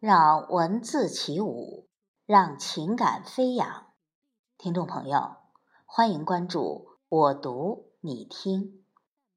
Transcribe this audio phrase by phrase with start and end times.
[0.00, 1.86] 让文字起舞，
[2.24, 3.88] 让情感飞扬。
[4.56, 5.36] 听众朋友，
[5.84, 8.82] 欢迎关注我读你听，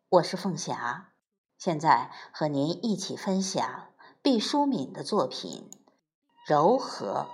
[0.07, 1.11] 我是凤霞，
[1.57, 3.89] 现在和您一起分享
[4.21, 5.69] 毕淑敏的作品
[6.47, 7.27] 《柔和》。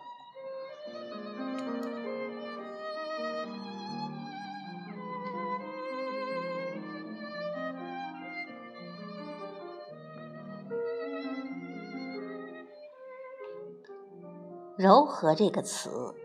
[14.80, 16.16] 柔和这个词，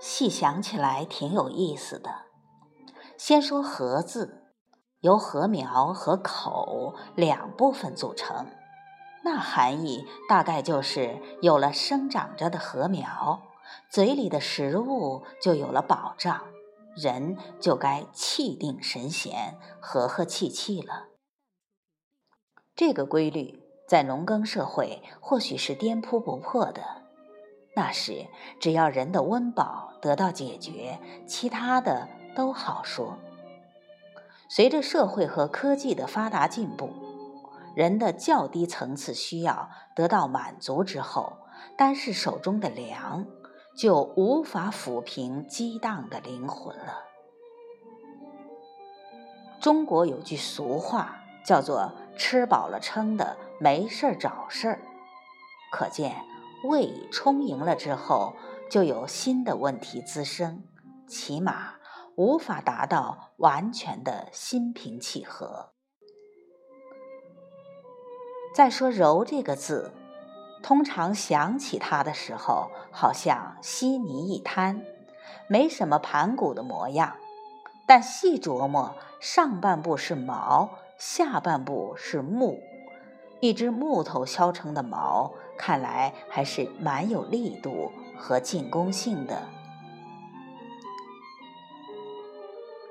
[0.00, 2.22] 细想起来挺有意思的。
[3.18, 4.46] 先说“和”字，
[5.00, 8.46] 由禾苗和口两部分组成，
[9.22, 13.42] 那含义大概就是有了生长着的禾苗，
[13.90, 16.46] 嘴里的食物就有了保障，
[16.96, 21.08] 人就该气定神闲、和和气气了。
[22.74, 26.99] 这个规律在农耕社会或许是颠扑不破的。
[27.74, 28.26] 那时，
[28.58, 33.16] 只要人的温饱得到解决，其他的都好说。
[34.48, 36.90] 随着社会和科技的发达进步，
[37.76, 41.38] 人的较低层次需要得到满足之后，
[41.76, 43.26] 单是手中的粮
[43.76, 47.04] 就无法抚平激荡的灵魂了。
[49.60, 54.80] 中国有句俗话，叫做“吃饱了撑的，没事儿找事儿”，
[55.70, 56.29] 可见。
[56.64, 58.34] 胃充盈了之后，
[58.70, 60.62] 就有新的问题滋生，
[61.08, 61.74] 起码
[62.16, 65.70] 无法达到完全的心平气和。
[68.54, 69.92] 再说“柔”这个字，
[70.62, 74.82] 通常想起它的时候，好像稀泥一滩，
[75.48, 77.16] 没什么盘古的模样。
[77.86, 82.60] 但细琢磨，上半部是毛，下半部是木，
[83.40, 85.32] 一只木头削成的矛。
[85.56, 89.42] 看来还是蛮有力度和进攻性的。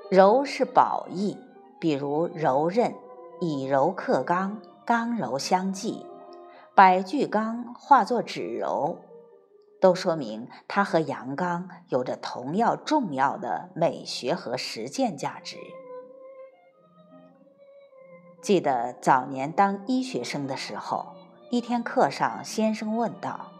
[0.08, 1.36] 柔是宝义，
[1.80, 2.94] 比如柔韧，
[3.40, 6.06] 以柔克刚，刚柔相济，
[6.72, 8.98] 百具刚化作指柔，
[9.80, 15.56] 都说明它和阳刚有着同样重要的美学和实践价值。
[18.42, 21.14] 记得早年当医学生的时候。
[21.50, 23.50] 一天课上，先生问道：“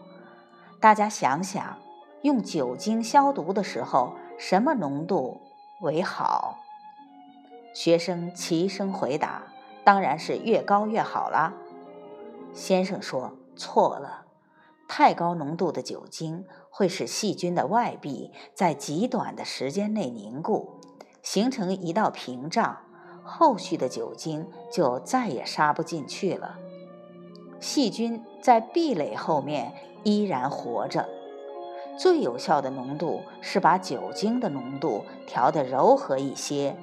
[0.79, 1.77] 大家想想，
[2.21, 5.41] 用酒精消毒的时候，什么浓度
[5.81, 6.59] 为好？”
[7.75, 9.43] 学生齐声回答
[9.83, 11.53] ：“当然是越高越好啦。”
[12.55, 14.25] 先生说：“错了，
[14.87, 20.79] 太高浓度的酒精会使细菌的外壁在极短的时间内凝固，
[21.21, 22.77] 形成一道屏障，
[23.33, 26.59] 后续的酒精就再也杀不进去了。”
[27.61, 31.07] 细菌在壁垒后面依然活着，
[31.97, 36.75] 最有效的浓度是把酒精的浓度调得柔和一些，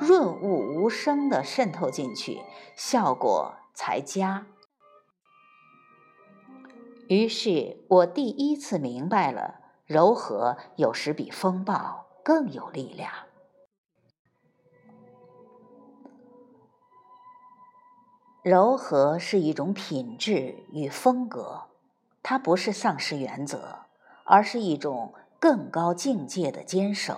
[0.00, 2.40] 润物无声地渗透进去，
[2.76, 4.46] 效果才佳。
[7.06, 13.10] 于是我第一次明白了，柔和有时比风暴更有力量。
[18.44, 21.62] 柔和是一种品质与风格，
[22.22, 23.86] 它不是丧失原则，
[24.24, 27.16] 而是一种更高境界的坚守，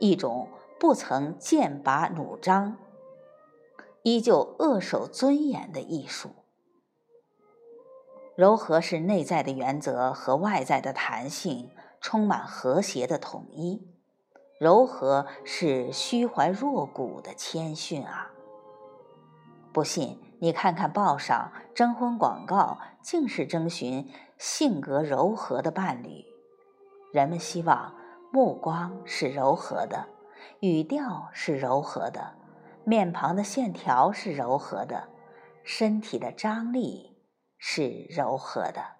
[0.00, 0.48] 一种
[0.80, 2.78] 不曾剑拔弩张，
[4.02, 6.30] 依旧扼守尊严的艺术。
[8.34, 13.86] 柔和是内在的原则和外在的弹性充满和谐的统一，
[14.58, 18.32] 柔和是虚怀若谷的谦逊啊！
[19.72, 20.25] 不信。
[20.38, 26.24] 你看看报上征婚广告，尽是征询性格柔和的伴侣。
[27.12, 27.94] 人们希望
[28.30, 30.08] 目光是柔和的，
[30.60, 32.34] 语调是柔和的，
[32.84, 35.08] 面庞的线条是柔和的，
[35.64, 37.16] 身体的张力
[37.56, 38.96] 是柔和的。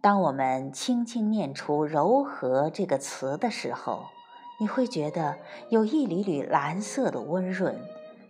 [0.00, 4.06] 当我们轻轻念出“柔和”这个词的时候，
[4.60, 5.36] 你会觉得
[5.68, 7.78] 有一缕缕蓝色的温润。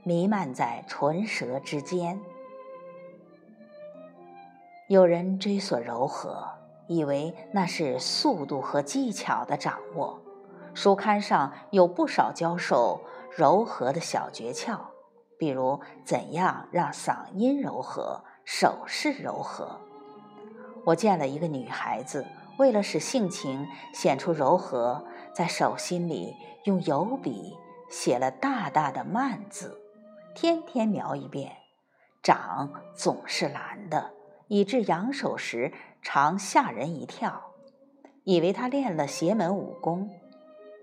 [0.05, 2.21] 弥漫在唇舌之间。
[4.89, 6.49] 有人追索柔和，
[6.87, 10.19] 以为那是速度和技巧的掌握。
[10.73, 13.01] 书刊上有不少教授
[13.37, 14.79] 柔和的小诀窍，
[15.39, 19.79] 比如怎样让嗓音柔和、手势柔和。
[20.85, 22.25] 我见了一个女孩子，
[22.59, 25.05] 为了使性情显出柔和，
[25.35, 26.35] 在手心里
[26.65, 27.55] 用油笔
[27.91, 29.79] 写了大大的“慢”字。
[30.41, 31.51] 天天描一遍，
[32.23, 34.13] 掌总是蓝的，
[34.47, 37.55] 以致扬手时常吓人一跳，
[38.23, 40.09] 以为他练了邪门武功，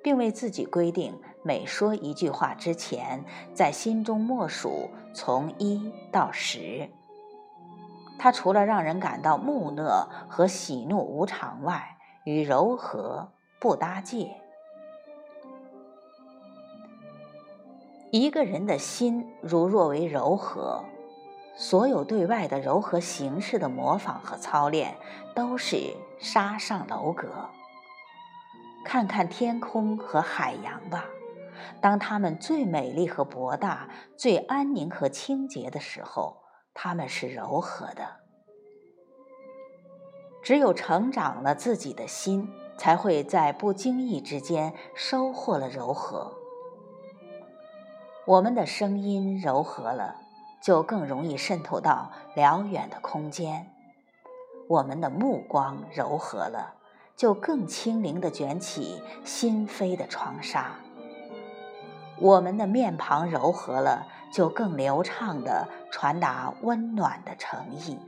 [0.03, 3.23] 并为自己规定，每说一句话之前，
[3.53, 6.89] 在心中默数从一到十。
[8.19, 13.31] 他除了让人感到木讷和喜怒无常外，与柔和
[13.61, 14.35] 不搭界。
[18.17, 20.85] 一个人的心如若为柔和，
[21.53, 24.95] 所有对外的柔和形式的模仿和操练，
[25.35, 25.75] 都是
[26.17, 27.49] 沙上楼阁。
[28.85, 31.07] 看看天空和海洋吧，
[31.81, 36.37] 当它们最美丽和博大、最安宁和清洁的时候，
[36.73, 38.07] 它们是柔和的。
[40.41, 46.34] 只有成长了自己的心，才会在不经意之间收获了柔和。
[48.27, 50.15] 我们的声音柔和了，
[50.59, 53.67] 就更容易渗透到辽远的空间；
[54.67, 56.73] 我们的目光柔和了，
[57.15, 60.79] 就更轻灵地卷起心扉的窗纱；
[62.19, 67.99] 我们的面庞柔和了，就更流畅地传达温暖的诚意；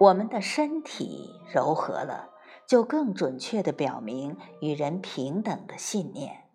[0.00, 2.30] 我们的身体柔和了，
[2.66, 6.47] 就更准确地表明与人平等的信念。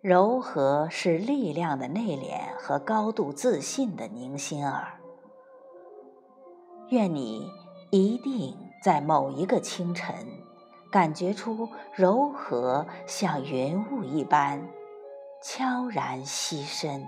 [0.00, 4.94] 柔和是力量的内敛和高度自信的宁心儿。
[6.90, 7.50] 愿你
[7.90, 10.14] 一定在某一个清晨，
[10.92, 14.68] 感觉出柔和像云雾一般
[15.42, 17.04] 悄然栖身。